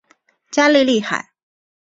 [0.49, 1.31] 加利利海。